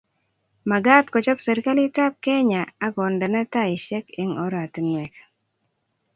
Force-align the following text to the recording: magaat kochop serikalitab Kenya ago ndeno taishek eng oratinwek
magaat 0.71 1.05
kochop 1.13 1.39
serikalitab 1.45 2.13
Kenya 2.25 2.61
ago 2.85 3.03
ndeno 3.15 3.41
taishek 3.53 4.05
eng 4.21 4.31
oratinwek 4.45 5.13